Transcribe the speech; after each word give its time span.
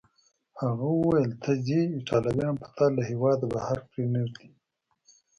هغه 0.61 0.87
وویل: 0.97 1.29
ته 1.43 1.51
ځې، 1.65 1.79
ایټالویان 1.97 2.53
به 2.59 2.67
تا 2.75 2.85
له 2.95 3.01
هیواده 3.09 3.45
بهر 3.53 3.77
پرېنږدي. 3.89 4.49